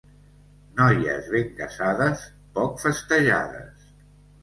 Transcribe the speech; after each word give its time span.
Noies 0.79 1.27
ben 1.35 1.53
casades, 1.61 2.25
poc 2.59 2.85
festejades. 2.89 3.91